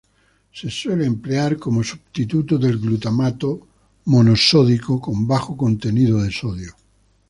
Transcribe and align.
Se 0.51 0.67
suele 0.71 1.05
emplear 1.05 1.59
como 1.59 1.83
substituto 1.83 2.57
del 2.57 2.79
glutamato 2.79 3.67
monosódico 4.05 4.99
con 4.99 5.27
bajo 5.27 5.55
contenido 5.55 6.23
de 6.23 6.31
sodio. 6.31 6.75